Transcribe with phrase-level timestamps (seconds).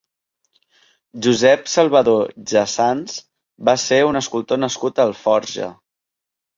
[1.25, 2.15] Josep Salvadó
[2.53, 3.21] Jassans
[3.71, 5.75] va ser un escultor nascut a Alforja.